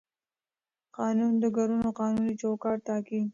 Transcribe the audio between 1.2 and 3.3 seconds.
د کړنو قانوني چوکاټ ټاکي.